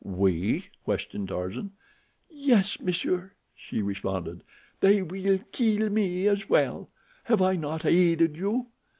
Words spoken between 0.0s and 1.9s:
"We?" questioned Tarzan.